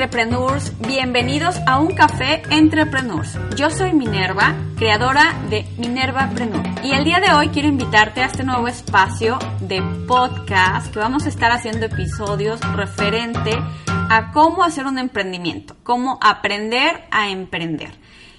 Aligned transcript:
Entrepreneurs, 0.00 0.78
bienvenidos 0.78 1.56
a 1.66 1.80
un 1.80 1.92
café 1.92 2.40
Entrepreneurs. 2.50 3.36
Yo 3.56 3.68
soy 3.68 3.94
Minerva, 3.94 4.54
creadora 4.76 5.34
de 5.50 5.66
Minerva 5.76 6.30
Preneur. 6.36 6.62
Y 6.84 6.92
el 6.92 7.02
día 7.02 7.18
de 7.18 7.32
hoy 7.32 7.48
quiero 7.48 7.66
invitarte 7.66 8.20
a 8.20 8.26
este 8.26 8.44
nuevo 8.44 8.68
espacio 8.68 9.40
de 9.60 9.82
podcast 10.06 10.92
que 10.92 11.00
vamos 11.00 11.26
a 11.26 11.28
estar 11.28 11.50
haciendo 11.50 11.86
episodios 11.86 12.60
referente 12.76 13.58
a 13.88 14.30
cómo 14.30 14.62
hacer 14.62 14.86
un 14.86 14.98
emprendimiento, 14.98 15.74
cómo 15.82 16.20
aprender 16.22 17.02
a 17.10 17.30
emprender. 17.30 17.90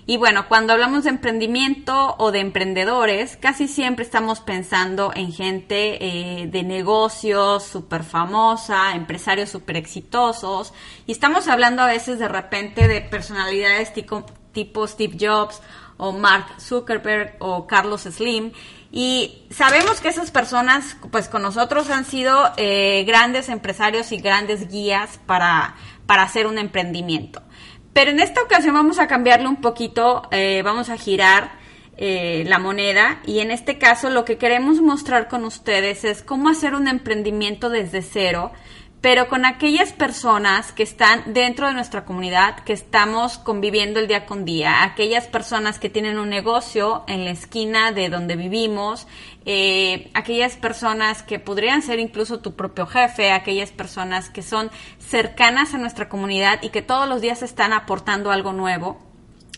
Y 0.09 0.17
bueno, 0.17 0.47
cuando 0.47 0.73
hablamos 0.73 1.03
de 1.03 1.11
emprendimiento 1.11 2.15
o 2.17 2.31
de 2.31 2.39
emprendedores, 2.39 3.37
casi 3.37 3.67
siempre 3.67 4.03
estamos 4.03 4.39
pensando 4.39 5.11
en 5.13 5.31
gente 5.31 6.03
eh, 6.03 6.47
de 6.47 6.63
negocios 6.63 7.63
súper 7.63 8.01
famosa, 8.01 8.95
empresarios 8.95 9.51
súper 9.51 9.77
exitosos, 9.77 10.73
y 11.05 11.11
estamos 11.11 11.47
hablando 11.47 11.83
a 11.83 11.85
veces 11.85 12.17
de 12.17 12.27
repente 12.27 12.87
de 12.87 13.01
personalidades 13.01 13.93
tipo, 13.93 14.25
tipo 14.51 14.87
Steve 14.87 15.15
Jobs 15.19 15.61
o 15.97 16.11
Mark 16.11 16.59
Zuckerberg 16.59 17.35
o 17.37 17.67
Carlos 17.67 18.01
Slim. 18.01 18.51
Y 18.91 19.43
sabemos 19.51 20.01
que 20.01 20.07
esas 20.07 20.31
personas, 20.31 20.97
pues 21.11 21.29
con 21.29 21.43
nosotros 21.43 21.91
han 21.91 22.05
sido 22.05 22.51
eh, 22.57 23.03
grandes 23.05 23.47
empresarios 23.47 24.11
y 24.11 24.17
grandes 24.17 24.69
guías 24.69 25.19
para, 25.27 25.75
para 26.07 26.23
hacer 26.23 26.47
un 26.47 26.57
emprendimiento. 26.57 27.43
Pero 27.93 28.11
en 28.11 28.19
esta 28.19 28.41
ocasión 28.41 28.73
vamos 28.73 28.99
a 28.99 29.07
cambiarle 29.07 29.47
un 29.47 29.61
poquito, 29.61 30.23
eh, 30.31 30.61
vamos 30.63 30.89
a 30.89 30.97
girar 30.97 31.51
eh, 31.97 32.45
la 32.47 32.59
moneda 32.59 33.19
y 33.25 33.39
en 33.39 33.51
este 33.51 33.77
caso 33.77 34.09
lo 34.09 34.23
que 34.23 34.37
queremos 34.37 34.79
mostrar 34.79 35.27
con 35.27 35.43
ustedes 35.43 36.05
es 36.05 36.21
cómo 36.23 36.47
hacer 36.47 36.73
un 36.73 36.87
emprendimiento 36.87 37.69
desde 37.69 38.01
cero 38.01 38.53
pero 39.01 39.29
con 39.29 39.45
aquellas 39.45 39.93
personas 39.93 40.73
que 40.73 40.83
están 40.83 41.33
dentro 41.33 41.67
de 41.67 41.73
nuestra 41.73 42.03
comunidad, 42.03 42.59
que 42.65 42.73
estamos 42.73 43.37
conviviendo 43.37 43.99
el 43.99 44.07
día 44.07 44.25
con 44.25 44.43
día, 44.43 44.83
aquellas 44.83 45.27
personas 45.27 45.79
que 45.79 45.89
tienen 45.89 46.19
un 46.19 46.29
negocio 46.29 47.05
en 47.07 47.23
la 47.23 47.31
esquina 47.31 47.93
de 47.93 48.09
donde 48.09 48.35
vivimos, 48.35 49.07
eh, 49.45 50.11
aquellas 50.13 50.57
personas 50.57 51.23
que 51.23 51.39
podrían 51.39 51.81
ser 51.81 51.99
incluso 51.99 52.39
tu 52.39 52.55
propio 52.55 52.87
jefe, 52.87 53.31
aquellas 53.31 53.71
personas 53.71 54.29
que 54.29 54.41
son 54.41 54.69
cercanas 54.97 55.73
a 55.73 55.77
nuestra 55.77 56.09
comunidad 56.09 56.61
y 56.61 56.69
que 56.69 56.81
todos 56.81 57.07
los 57.07 57.21
días 57.21 57.41
están 57.41 57.71
aportando 57.71 58.31
algo 58.31 58.51
nuevo. 58.51 58.99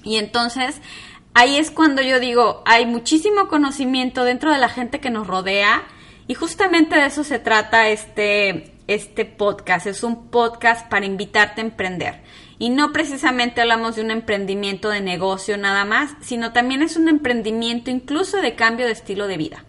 Y 0.04 0.18
entonces 0.18 0.82
ahí 1.34 1.58
es 1.58 1.72
cuando 1.72 2.04
yo 2.04 2.20
digo, 2.20 2.62
hay 2.66 2.86
muchísimo 2.86 3.48
conocimiento 3.48 4.24
dentro 4.24 4.52
de 4.52 4.60
la 4.60 4.70
gente 4.70 5.00
que 5.00 5.10
nos 5.10 5.26
rodea 5.26 5.84
y 6.28 6.36
justamente 6.36 6.96
de 6.96 7.08
eso 7.08 7.24
se 7.24 7.40
trata 7.40 7.90
este 7.90 8.76
este 8.94 9.26
podcast. 9.26 9.88
Es 9.88 10.04
un 10.04 10.28
podcast 10.28 10.88
para 10.90 11.06
invitarte 11.06 11.62
a 11.62 11.66
emprender. 11.66 12.22
Y 12.60 12.70
no 12.70 12.92
precisamente 12.92 13.62
hablamos 13.62 13.96
de 13.96 14.04
un 14.04 14.12
emprendimiento 14.12 14.90
de 14.90 15.02
negocio 15.02 15.58
nada 15.58 15.86
más, 15.86 16.12
sino 16.22 16.54
también 16.54 16.82
es 16.82 16.96
un 16.96 17.10
emprendimiento 17.10 17.90
incluso 17.90 18.42
de 18.42 18.56
cambio 18.56 18.86
de 18.86 18.92
estilo 18.92 19.28
de 19.28 19.38
vida. 19.38 19.66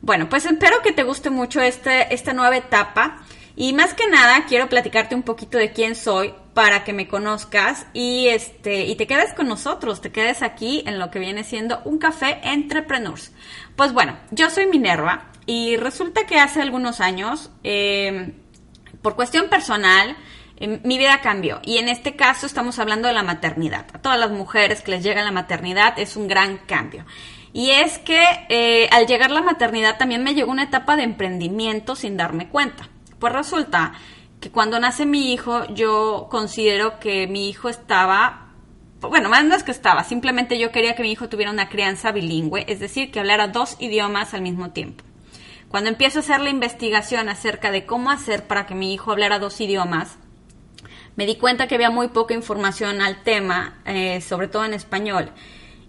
Bueno, 0.00 0.28
pues 0.28 0.44
espero 0.46 0.82
que 0.82 0.92
te 0.92 1.04
guste 1.04 1.30
mucho 1.30 1.60
este, 1.60 2.12
esta 2.12 2.32
nueva 2.32 2.56
etapa. 2.56 3.22
Y 3.54 3.72
más 3.74 3.94
que 3.94 4.08
nada, 4.08 4.46
quiero 4.46 4.68
platicarte 4.68 5.14
un 5.14 5.22
poquito 5.22 5.58
de 5.58 5.72
quién 5.72 5.94
soy 5.94 6.34
para 6.54 6.84
que 6.84 6.92
me 6.92 7.06
conozcas 7.06 7.86
y, 7.92 8.28
este, 8.28 8.86
y 8.86 8.96
te 8.96 9.06
quedes 9.06 9.32
con 9.34 9.46
nosotros, 9.46 10.00
te 10.00 10.10
quedes 10.10 10.42
aquí 10.42 10.82
en 10.86 10.98
lo 10.98 11.10
que 11.10 11.18
viene 11.18 11.44
siendo 11.44 11.80
un 11.84 11.98
café 11.98 12.40
entrepreneurs. 12.42 13.32
Pues 13.76 13.92
bueno, 13.92 14.16
yo 14.30 14.50
soy 14.50 14.66
Minerva 14.66 15.30
y 15.46 15.76
resulta 15.76 16.26
que 16.26 16.38
hace 16.38 16.60
algunos 16.60 17.00
años 17.00 17.50
eh, 17.62 18.34
por 19.02 19.16
cuestión 19.16 19.48
personal, 19.48 20.16
eh, 20.56 20.80
mi 20.84 20.96
vida 20.96 21.20
cambió. 21.20 21.60
Y 21.64 21.78
en 21.78 21.88
este 21.88 22.16
caso 22.16 22.46
estamos 22.46 22.78
hablando 22.78 23.08
de 23.08 23.14
la 23.14 23.22
maternidad. 23.22 23.86
A 23.92 23.98
todas 24.00 24.18
las 24.18 24.30
mujeres 24.30 24.80
que 24.80 24.92
les 24.92 25.02
llega 25.02 25.22
la 25.22 25.32
maternidad 25.32 25.98
es 25.98 26.16
un 26.16 26.28
gran 26.28 26.58
cambio. 26.58 27.04
Y 27.52 27.70
es 27.70 27.98
que 27.98 28.24
eh, 28.48 28.88
al 28.92 29.06
llegar 29.06 29.30
la 29.30 29.42
maternidad 29.42 29.98
también 29.98 30.22
me 30.22 30.34
llegó 30.34 30.50
una 30.50 30.62
etapa 30.62 30.96
de 30.96 31.02
emprendimiento 31.02 31.96
sin 31.96 32.16
darme 32.16 32.48
cuenta. 32.48 32.88
Pues 33.18 33.32
resulta 33.32 33.92
que 34.40 34.50
cuando 34.50 34.80
nace 34.80 35.06
mi 35.06 35.32
hijo 35.32 35.66
yo 35.74 36.28
considero 36.30 36.98
que 36.98 37.26
mi 37.26 37.48
hijo 37.48 37.68
estaba, 37.68 38.48
bueno, 39.00 39.28
más 39.28 39.44
no 39.44 39.54
es 39.54 39.62
que 39.62 39.70
estaba, 39.70 40.02
simplemente 40.02 40.58
yo 40.58 40.72
quería 40.72 40.96
que 40.96 41.02
mi 41.02 41.12
hijo 41.12 41.28
tuviera 41.28 41.52
una 41.52 41.68
crianza 41.68 42.10
bilingüe, 42.10 42.64
es 42.66 42.80
decir, 42.80 43.12
que 43.12 43.20
hablara 43.20 43.48
dos 43.48 43.76
idiomas 43.78 44.34
al 44.34 44.42
mismo 44.42 44.70
tiempo. 44.70 45.04
Cuando 45.72 45.88
empiezo 45.88 46.18
a 46.18 46.20
hacer 46.20 46.40
la 46.42 46.50
investigación 46.50 47.30
acerca 47.30 47.70
de 47.70 47.86
cómo 47.86 48.10
hacer 48.10 48.46
para 48.46 48.66
que 48.66 48.74
mi 48.74 48.92
hijo 48.92 49.10
hablara 49.10 49.38
dos 49.38 49.58
idiomas, 49.58 50.18
me 51.16 51.24
di 51.24 51.36
cuenta 51.36 51.66
que 51.66 51.76
había 51.76 51.88
muy 51.88 52.08
poca 52.08 52.34
información 52.34 53.00
al 53.00 53.22
tema, 53.22 53.80
eh, 53.86 54.20
sobre 54.20 54.48
todo 54.48 54.66
en 54.66 54.74
español. 54.74 55.30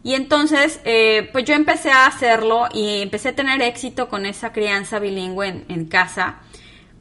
Y 0.01 0.13
entonces, 0.13 0.79
eh, 0.85 1.29
pues 1.33 1.44
yo 1.44 1.53
empecé 1.53 1.91
a 1.91 2.05
hacerlo 2.05 2.69
y 2.73 3.01
empecé 3.01 3.29
a 3.29 3.35
tener 3.35 3.61
éxito 3.61 4.07
con 4.07 4.25
esa 4.25 4.53
crianza 4.53 4.99
bilingüe 4.99 5.66
en, 5.67 5.85
casa. 5.88 6.38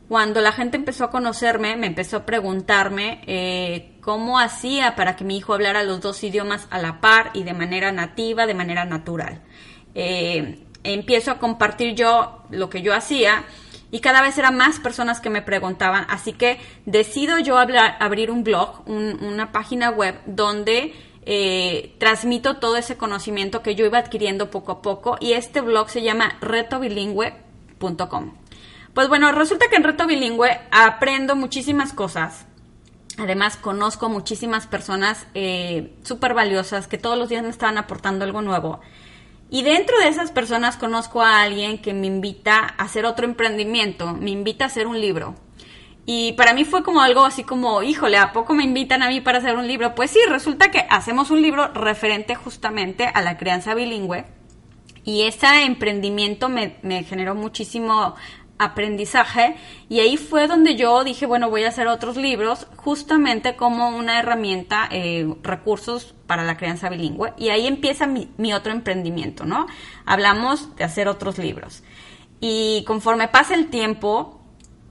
Cuando 0.08 0.40
la 0.40 0.50
gente 0.50 0.76
empezó 0.76 1.04
a 1.04 1.10
conocerme, 1.12 1.76
me 1.76 1.86
empezó 1.86 2.16
a 2.16 2.26
preguntarme 2.26 3.22
eh, 3.28 3.92
cómo 4.00 4.40
hacía 4.40 4.96
para 4.96 5.14
que 5.14 5.22
mi 5.22 5.36
hijo 5.36 5.54
hablara 5.54 5.84
los 5.84 6.00
dos 6.00 6.24
idiomas 6.24 6.66
a 6.70 6.80
la 6.80 7.00
par 7.00 7.30
y 7.32 7.44
de 7.44 7.54
manera 7.54 7.92
nativa, 7.92 8.44
de 8.46 8.54
manera 8.54 8.84
natural 8.84 9.40
empiezo 10.84 11.30
a 11.30 11.38
compartir 11.38 11.94
yo 11.94 12.42
lo 12.50 12.70
que 12.70 12.82
yo 12.82 12.94
hacía 12.94 13.44
y 13.90 14.00
cada 14.00 14.22
vez 14.22 14.38
eran 14.38 14.56
más 14.56 14.80
personas 14.80 15.20
que 15.20 15.30
me 15.30 15.42
preguntaban, 15.42 16.06
así 16.08 16.32
que 16.32 16.58
decido 16.86 17.38
yo 17.38 17.58
abrir 17.58 18.30
un 18.30 18.42
blog, 18.42 18.82
una 18.86 19.52
página 19.52 19.90
web 19.90 20.18
donde 20.26 20.94
eh, 21.24 21.94
transmito 21.98 22.56
todo 22.56 22.76
ese 22.76 22.96
conocimiento 22.96 23.62
que 23.62 23.74
yo 23.74 23.84
iba 23.84 23.98
adquiriendo 23.98 24.50
poco 24.50 24.72
a 24.72 24.82
poco 24.82 25.18
y 25.20 25.34
este 25.34 25.60
blog 25.60 25.90
se 25.90 26.02
llama 26.02 26.36
retobilingüe.com. 26.40 28.32
Pues 28.94 29.08
bueno, 29.08 29.32
resulta 29.32 29.68
que 29.68 29.76
en 29.76 29.84
Reto 29.84 30.06
Bilingüe 30.06 30.60
aprendo 30.70 31.34
muchísimas 31.34 31.94
cosas. 31.94 32.44
Además, 33.18 33.56
conozco 33.56 34.08
muchísimas 34.10 34.66
personas 34.66 35.26
eh, 35.34 35.94
súper 36.02 36.34
valiosas 36.34 36.88
que 36.88 36.98
todos 36.98 37.16
los 37.16 37.28
días 37.30 37.42
me 37.42 37.48
estaban 37.48 37.78
aportando 37.78 38.24
algo 38.24 38.42
nuevo. 38.42 38.80
Y 39.52 39.60
dentro 39.64 39.98
de 39.98 40.08
esas 40.08 40.30
personas 40.30 40.78
conozco 40.78 41.20
a 41.20 41.42
alguien 41.42 41.76
que 41.76 41.92
me 41.92 42.06
invita 42.06 42.60
a 42.60 42.84
hacer 42.84 43.04
otro 43.04 43.26
emprendimiento, 43.26 44.14
me 44.14 44.30
invita 44.30 44.64
a 44.64 44.68
hacer 44.68 44.86
un 44.86 44.98
libro. 44.98 45.34
Y 46.06 46.32
para 46.32 46.54
mí 46.54 46.64
fue 46.64 46.82
como 46.82 47.02
algo 47.02 47.26
así 47.26 47.44
como, 47.44 47.82
híjole, 47.82 48.16
¿a 48.16 48.32
poco 48.32 48.54
me 48.54 48.64
invitan 48.64 49.02
a 49.02 49.08
mí 49.08 49.20
para 49.20 49.38
hacer 49.38 49.56
un 49.56 49.66
libro? 49.66 49.94
Pues 49.94 50.10
sí, 50.10 50.20
resulta 50.26 50.70
que 50.70 50.86
hacemos 50.88 51.30
un 51.30 51.42
libro 51.42 51.68
referente 51.74 52.34
justamente 52.34 53.04
a 53.04 53.20
la 53.20 53.36
crianza 53.36 53.74
bilingüe. 53.74 54.24
Y 55.04 55.24
ese 55.24 55.64
emprendimiento 55.64 56.48
me, 56.48 56.78
me 56.80 57.04
generó 57.04 57.34
muchísimo 57.34 58.14
aprendizaje 58.64 59.56
y 59.88 60.00
ahí 60.00 60.16
fue 60.16 60.46
donde 60.46 60.76
yo 60.76 61.04
dije, 61.04 61.26
bueno, 61.26 61.50
voy 61.50 61.64
a 61.64 61.68
hacer 61.68 61.86
otros 61.88 62.16
libros 62.16 62.66
justamente 62.76 63.56
como 63.56 63.88
una 63.90 64.18
herramienta, 64.18 64.88
eh, 64.90 65.32
recursos 65.42 66.14
para 66.26 66.44
la 66.44 66.56
crianza 66.56 66.88
bilingüe 66.88 67.32
y 67.36 67.50
ahí 67.50 67.66
empieza 67.66 68.06
mi, 68.06 68.52
otro 68.52 68.72
emprendimiento, 68.72 69.44
¿no? 69.44 69.66
Hablamos 70.04 70.74
de 70.76 70.84
hacer 70.84 71.08
otros 71.08 71.38
libros 71.38 71.82
y 72.40 72.84
conforme 72.86 73.28
pasa 73.28 73.54
el 73.54 73.68
tiempo, 73.68 74.40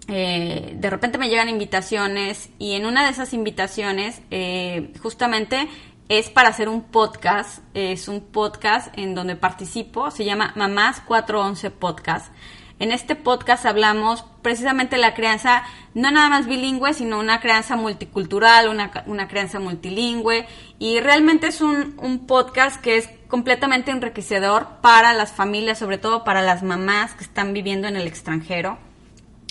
eh, 0.07 0.73
de 0.75 0.89
repente 0.89 1.17
me 1.17 1.29
llegan 1.29 1.49
invitaciones 1.49 2.49
y 2.59 2.73
en 2.73 2.85
una 2.85 3.03
de 3.05 3.11
esas 3.11 3.33
invitaciones 3.33 4.21
eh, 4.31 4.93
justamente 5.01 5.67
es 6.09 6.29
para 6.29 6.49
hacer 6.49 6.67
un 6.67 6.81
podcast, 6.83 7.63
es 7.73 8.09
un 8.09 8.19
podcast 8.19 8.89
en 8.97 9.15
donde 9.15 9.37
participo, 9.37 10.11
se 10.11 10.25
llama 10.25 10.51
Mamás 10.57 10.99
411 10.99 11.71
Podcast 11.71 12.33
en 12.81 12.91
este 12.91 13.15
podcast 13.15 13.67
hablamos 13.67 14.25
precisamente 14.41 14.95
de 14.95 15.03
la 15.03 15.13
crianza, 15.13 15.61
no 15.93 16.09
nada 16.09 16.29
más 16.29 16.47
bilingüe, 16.47 16.95
sino 16.95 17.19
una 17.19 17.39
crianza 17.39 17.75
multicultural, 17.75 18.69
una, 18.69 19.27
crianza 19.27 19.59
multilingüe. 19.59 20.47
Y 20.79 20.99
realmente 20.99 21.45
es 21.45 21.61
un, 21.61 21.93
un 22.01 22.25
podcast 22.25 22.81
que 22.81 22.97
es 22.97 23.07
completamente 23.27 23.91
enriquecedor 23.91 24.81
para 24.81 25.13
las 25.13 25.31
familias, 25.31 25.77
sobre 25.77 25.99
todo 25.99 26.23
para 26.23 26.41
las 26.41 26.63
mamás 26.63 27.13
que 27.13 27.23
están 27.23 27.53
viviendo 27.53 27.87
en 27.87 27.97
el 27.97 28.07
extranjero. 28.07 28.79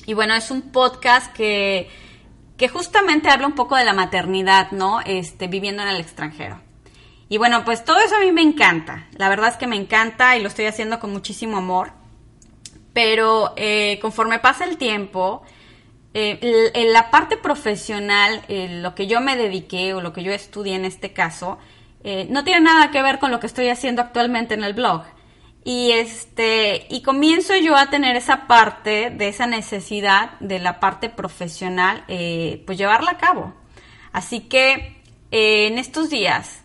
Y 0.06 0.14
bueno, 0.14 0.34
es 0.34 0.50
un 0.50 0.62
podcast 0.72 1.32
que, 1.32 1.88
que 2.56 2.68
justamente 2.68 3.30
habla 3.30 3.46
un 3.46 3.54
poco 3.54 3.76
de 3.76 3.84
la 3.84 3.92
maternidad, 3.92 4.72
¿no? 4.72 4.98
Este, 5.02 5.46
viviendo 5.46 5.84
en 5.84 5.88
el 5.88 6.00
extranjero. 6.00 6.60
Y 7.28 7.38
bueno, 7.38 7.64
pues 7.64 7.84
todo 7.84 8.00
eso 8.00 8.16
a 8.16 8.24
mí 8.24 8.32
me 8.32 8.42
encanta. 8.42 9.06
La 9.12 9.28
verdad 9.28 9.50
es 9.50 9.56
que 9.56 9.68
me 9.68 9.76
encanta 9.76 10.36
y 10.36 10.42
lo 10.42 10.48
estoy 10.48 10.64
haciendo 10.64 10.98
con 10.98 11.12
muchísimo 11.12 11.58
amor 11.58 11.99
pero 12.92 13.52
eh, 13.56 13.98
conforme 14.00 14.38
pasa 14.38 14.64
el 14.64 14.76
tiempo, 14.76 15.42
eh, 16.14 16.72
la 16.92 17.10
parte 17.10 17.36
profesional, 17.36 18.42
lo 18.48 18.94
que 18.94 19.06
yo 19.06 19.20
me 19.20 19.36
dediqué 19.36 19.94
o 19.94 20.00
lo 20.00 20.12
que 20.12 20.22
yo 20.22 20.32
estudié 20.32 20.74
en 20.74 20.84
este 20.84 21.12
caso, 21.12 21.58
eh, 22.02 22.26
no 22.30 22.44
tiene 22.44 22.60
nada 22.60 22.90
que 22.90 23.02
ver 23.02 23.18
con 23.18 23.30
lo 23.30 23.40
que 23.40 23.46
estoy 23.46 23.68
haciendo 23.68 24.02
actualmente 24.02 24.54
en 24.54 24.64
el 24.64 24.74
blog. 24.74 25.04
Y 25.62 25.92
este, 25.92 26.86
y 26.88 27.02
comienzo 27.02 27.54
yo 27.56 27.76
a 27.76 27.90
tener 27.90 28.16
esa 28.16 28.46
parte 28.46 29.10
de 29.10 29.28
esa 29.28 29.46
necesidad 29.46 30.38
de 30.40 30.58
la 30.58 30.80
parte 30.80 31.10
profesional, 31.10 32.04
pues 32.06 32.78
llevarla 32.78 33.12
a 33.12 33.18
cabo. 33.18 33.54
Así 34.12 34.40
que 34.40 35.00
eh, 35.30 35.68
en 35.68 35.78
estos 35.78 36.10
días 36.10 36.62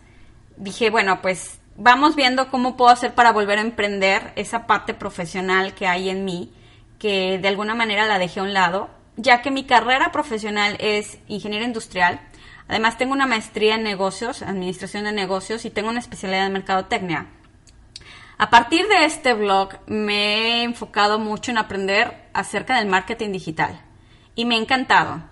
dije, 0.56 0.90
bueno, 0.90 1.22
pues 1.22 1.60
vamos 1.76 2.16
viendo 2.16 2.50
cómo 2.50 2.76
puedo 2.76 2.90
hacer 2.90 3.14
para 3.14 3.32
volver 3.32 3.58
a 3.58 3.62
emprender 3.62 4.32
esa 4.36 4.66
parte 4.66 4.94
profesional 4.94 5.74
que 5.74 5.86
hay 5.86 6.08
en 6.08 6.24
mí, 6.24 6.52
que 6.98 7.38
de 7.38 7.48
alguna 7.48 7.74
manera 7.74 8.06
la 8.06 8.18
dejé 8.18 8.40
a 8.40 8.44
un 8.44 8.52
lado, 8.52 8.90
ya 9.16 9.42
que 9.42 9.50
mi 9.50 9.64
carrera 9.64 10.12
profesional 10.12 10.76
es 10.80 11.18
ingeniero 11.28 11.64
industrial. 11.64 12.20
Además 12.68 12.98
tengo 12.98 13.12
una 13.12 13.26
maestría 13.26 13.76
en 13.76 13.82
negocios, 13.82 14.42
administración 14.42 15.04
de 15.04 15.12
negocios 15.12 15.64
y 15.64 15.70
tengo 15.70 15.88
una 15.88 16.00
especialidad 16.00 16.46
en 16.46 16.52
mercadotecnia. 16.52 17.26
A 18.38 18.50
partir 18.50 18.86
de 18.88 19.04
este 19.04 19.32
blog 19.32 19.70
me 19.86 20.34
he 20.34 20.62
enfocado 20.62 21.18
mucho 21.18 21.50
en 21.50 21.58
aprender 21.58 22.28
acerca 22.34 22.76
del 22.76 22.86
marketing 22.86 23.32
digital 23.32 23.80
y 24.34 24.44
me 24.44 24.56
ha 24.56 24.58
encantado. 24.58 25.22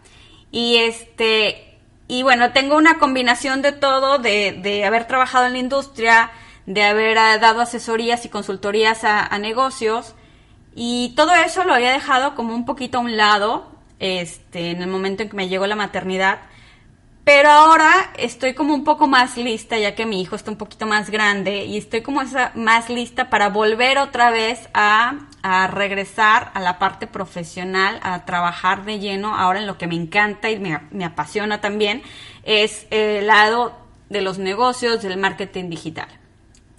Y 0.50 0.76
este 0.76 1.73
y 2.18 2.22
bueno, 2.22 2.52
tengo 2.52 2.76
una 2.76 2.98
combinación 2.98 3.60
de 3.60 3.72
todo, 3.72 4.18
de, 4.18 4.52
de 4.62 4.84
haber 4.84 5.06
trabajado 5.06 5.46
en 5.46 5.54
la 5.54 5.58
industria, 5.58 6.30
de 6.64 6.84
haber 6.84 7.16
eh, 7.16 7.38
dado 7.40 7.60
asesorías 7.60 8.24
y 8.24 8.28
consultorías 8.28 9.02
a, 9.02 9.26
a, 9.26 9.38
negocios 9.38 10.14
y 10.76 11.12
todo 11.16 11.34
eso 11.34 11.64
lo 11.64 11.74
había 11.74 11.92
dejado 11.92 12.34
como 12.34 12.54
un 12.54 12.64
poquito 12.64 12.98
a 12.98 13.00
un 13.00 13.16
lado 13.16 13.66
este, 13.98 14.70
en 14.70 14.82
el 14.82 14.88
momento 14.88 15.22
en 15.22 15.28
que 15.28 15.36
me 15.36 15.48
llegó 15.48 15.66
la 15.66 15.76
maternidad 15.76 16.38
pero 17.24 17.50
ahora 17.50 18.12
estoy 18.18 18.54
como 18.54 18.74
un 18.74 18.84
poco 18.84 19.06
más 19.06 19.36
lista, 19.38 19.78
ya 19.78 19.94
que 19.94 20.04
mi 20.04 20.20
hijo 20.20 20.36
está 20.36 20.50
un 20.50 20.58
poquito 20.58 20.86
más 20.86 21.08
grande, 21.08 21.64
y 21.64 21.78
estoy 21.78 22.02
como 22.02 22.20
esa, 22.20 22.52
más 22.54 22.90
lista 22.90 23.30
para 23.30 23.48
volver 23.48 23.96
otra 23.96 24.30
vez 24.30 24.68
a, 24.74 25.20
regresar 25.66 26.50
a 26.54 26.60
la 26.60 26.78
parte 26.78 27.06
profesional, 27.06 28.00
a 28.02 28.24
trabajar 28.24 28.86
de 28.86 28.98
lleno. 28.98 29.36
Ahora 29.36 29.60
en 29.60 29.66
lo 29.66 29.76
que 29.76 29.86
me 29.86 29.94
encanta 29.94 30.50
y 30.50 30.58
me, 30.58 31.04
apasiona 31.04 31.60
también 31.60 32.02
es 32.44 32.86
el 32.90 33.26
lado 33.26 33.76
de 34.08 34.22
los 34.22 34.38
negocios, 34.38 35.02
del 35.02 35.18
marketing 35.18 35.68
digital. 35.68 36.08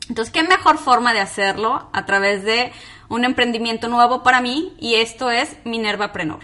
Entonces, 0.09 0.33
¿qué 0.33 0.41
mejor 0.41 0.79
forma 0.79 1.13
de 1.13 1.19
hacerlo? 1.19 1.89
A 1.93 2.05
través 2.05 2.43
de 2.43 2.71
un 3.07 3.23
emprendimiento 3.23 3.87
nuevo 3.87 4.23
para 4.23 4.41
mí, 4.41 4.75
y 4.79 4.95
esto 4.95 5.29
es 5.29 5.55
Minerva 5.63 6.11
Prenor. 6.11 6.39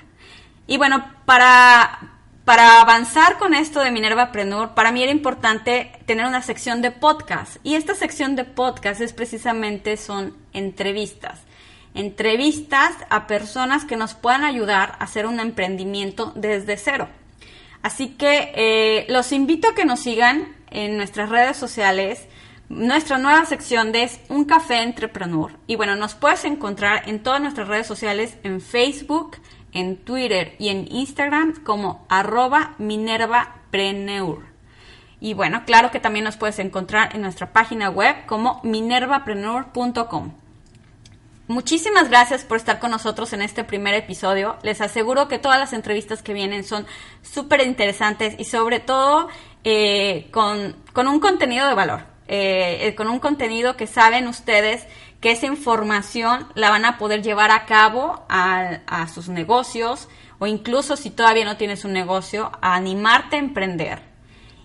Y 0.67 0.77
bueno, 0.77 1.03
para, 1.25 2.19
para 2.45 2.81
avanzar 2.81 3.39
con 3.39 3.55
esto 3.55 3.79
de 3.79 3.89
Minerva 3.89 4.31
Prenur, 4.31 4.75
para 4.75 4.91
mí 4.91 5.01
era 5.01 5.11
importante 5.11 5.91
tener 6.05 6.27
una 6.27 6.43
sección 6.43 6.83
de 6.83 6.91
podcast. 6.91 7.57
Y 7.63 7.73
esta 7.73 7.95
sección 7.95 8.35
de 8.35 8.45
podcast 8.45 9.01
es 9.01 9.13
precisamente 9.13 9.97
son 9.97 10.37
entrevistas. 10.53 11.39
Entrevistas 11.93 12.93
a 13.09 13.27
personas 13.27 13.85
que 13.85 13.97
nos 13.97 14.13
puedan 14.13 14.43
ayudar 14.43 14.95
a 14.99 15.03
hacer 15.03 15.25
un 15.25 15.39
emprendimiento 15.39 16.31
desde 16.35 16.77
cero. 16.77 17.09
Así 17.81 18.09
que 18.09 18.51
eh, 18.55 19.05
los 19.09 19.31
invito 19.31 19.69
a 19.69 19.75
que 19.75 19.85
nos 19.85 19.99
sigan 19.99 20.55
en 20.69 20.97
nuestras 20.97 21.29
redes 21.29 21.57
sociales. 21.57 22.27
Nuestra 22.69 23.17
nueva 23.17 23.45
sección 23.45 23.91
de 23.91 24.03
es 24.03 24.21
Un 24.29 24.45
Café 24.45 24.81
Entrepreneur. 24.81 25.51
Y 25.67 25.75
bueno, 25.75 25.95
nos 25.95 26.15
puedes 26.15 26.45
encontrar 26.45 27.09
en 27.09 27.21
todas 27.21 27.41
nuestras 27.41 27.67
redes 27.67 27.87
sociales, 27.87 28.37
en 28.43 28.61
Facebook, 28.61 29.37
en 29.73 29.97
Twitter 29.97 30.55
y 30.59 30.69
en 30.69 30.87
Instagram 30.89 31.63
como 31.63 32.05
arroba 32.09 32.75
minervapreneur. 32.77 34.45
Y 35.19 35.33
bueno, 35.33 35.63
claro 35.65 35.91
que 35.91 35.99
también 35.99 36.25
nos 36.25 36.37
puedes 36.37 36.59
encontrar 36.59 37.15
en 37.15 37.21
nuestra 37.21 37.51
página 37.51 37.89
web 37.89 38.25
como 38.25 38.59
minervapreneur.com. 38.63 40.31
Muchísimas 41.51 42.07
gracias 42.07 42.45
por 42.45 42.55
estar 42.55 42.79
con 42.79 42.91
nosotros 42.91 43.33
en 43.33 43.41
este 43.41 43.65
primer 43.65 43.93
episodio. 43.93 44.55
Les 44.63 44.79
aseguro 44.79 45.27
que 45.27 45.37
todas 45.37 45.59
las 45.59 45.73
entrevistas 45.73 46.23
que 46.23 46.33
vienen 46.33 46.63
son 46.63 46.87
súper 47.21 47.59
interesantes 47.67 48.35
y 48.37 48.45
sobre 48.45 48.79
todo 48.79 49.27
eh, 49.65 50.29
con, 50.31 50.77
con, 50.93 51.09
un 51.09 51.19
contenido 51.19 51.67
de 51.67 51.73
valor, 51.73 52.05
eh, 52.29 52.95
con 52.95 53.09
un 53.09 53.19
contenido 53.19 53.75
que 53.75 53.85
saben 53.85 54.29
ustedes 54.29 54.87
que 55.19 55.31
esa 55.31 55.45
información 55.45 56.47
la 56.55 56.69
van 56.69 56.85
a 56.85 56.97
poder 56.97 57.21
llevar 57.21 57.51
a 57.51 57.65
cabo 57.65 58.25
a, 58.29 59.07
sus 59.13 59.27
negocios 59.27 60.07
o 60.39 60.47
incluso 60.47 60.95
si 60.95 61.09
todavía 61.09 61.43
no 61.43 61.57
tienes 61.57 61.83
un 61.83 61.91
negocio, 61.91 62.49
a 62.61 62.75
animarte 62.75 63.35
a 63.35 63.39
emprender. 63.39 64.10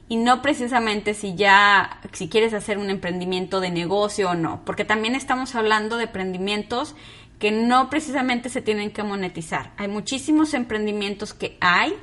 Y 0.09 0.17
no 0.17 0.41
precisamente 0.41 1.15
si 1.15 1.35
ya, 1.35 2.01
si 2.13 2.29
quieres 2.29 2.55
hacer 2.55 2.79
un 2.79 2.91
emprendimiento 2.91 3.61
de 3.61 3.71
negocio 3.71 4.31
o 4.31 4.35
no, 4.35 4.63
porque 4.65 4.85
también 4.85 5.17
estamos 5.17 5.55
hablando 5.57 5.97
de 5.97 6.05
emprendimientos 6.05 6.95
que 7.39 7.51
no 7.51 7.91
precisamente 7.91 8.49
se 8.49 8.63
tienen 8.63 8.91
que 8.91 9.03
monetizar. 9.03 9.73
Hay 9.77 9.89
muchísimos 9.89 10.55
emprendimientos 10.55 11.35
que 11.35 11.59
hay, 11.61 11.95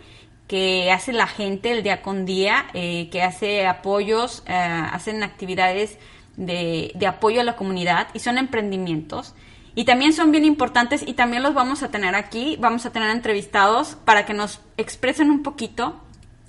que 0.47 0.91
hace 0.91 1.13
la 1.13 1.27
gente 1.27 1.71
el 1.71 1.83
día 1.83 2.01
con 2.01 2.25
día, 2.25 2.65
eh, 2.73 3.09
que 3.09 3.23
hace 3.23 3.65
apoyos, 3.65 4.43
eh, 4.47 4.53
hacen 4.53 5.23
actividades 5.23 5.97
de, 6.37 6.93
apoyo 7.07 7.41
a 7.41 7.43
la 7.43 7.55
comunidad 7.55 8.07
y 8.13 8.19
son 8.19 8.37
emprendimientos. 8.37 9.33
Y 9.75 9.85
también 9.85 10.13
son 10.13 10.31
bien 10.31 10.45
importantes 10.45 11.03
y 11.05 11.13
también 11.13 11.41
los 11.41 11.55
vamos 11.55 11.81
a 11.81 11.89
tener 11.89 12.13
aquí, 12.13 12.57
vamos 12.59 12.85
a 12.85 12.91
tener 12.91 13.09
entrevistados 13.09 13.95
para 14.05 14.25
que 14.25 14.35
nos 14.35 14.61
expresen 14.77 15.31
un 15.31 15.41
poquito 15.41 15.99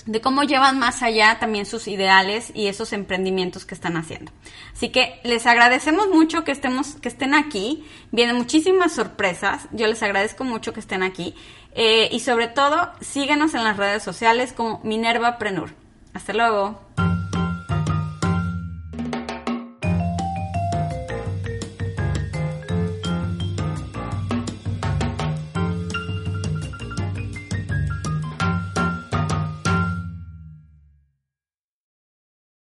de 0.07 0.21
cómo 0.21 0.43
llevan 0.43 0.79
más 0.79 1.03
allá 1.03 1.39
también 1.39 1.67
sus 1.67 1.89
ideales 1.89 2.53
y 2.55 2.67
esos 2.67 2.93
emprendimientos 2.93 3.65
que 3.65 3.75
están 3.75 3.97
haciendo. 3.97 4.33
Así 4.73 4.91
que 4.91 5.21
les 5.25 5.47
agradecemos 5.47 6.09
mucho 6.09 6.45
que 6.45 6.53
estemos, 6.53 6.97
que 6.97 7.09
estén 7.09 7.35
aquí. 7.35 7.85
Vienen 8.13 8.37
muchísimas 8.37 8.93
sorpresas. 8.93 9.69
Yo 9.73 9.87
les 9.87 10.03
agradezco 10.03 10.45
mucho 10.45 10.73
que 10.73 10.81
estén 10.81 11.03
aquí. 11.03 11.35
Eh, 11.75 12.09
y 12.13 12.21
sobre 12.21 12.49
todo, 12.49 12.93
síguenos 13.01 13.55
en 13.55 13.65
las 13.65 13.77
redes 13.77 14.03
sociales 14.03 14.53
como 14.53 14.81
Minerva 14.85 15.39
Prenur. 15.39 15.71
Hasta 16.13 16.33
luego. 16.33 16.81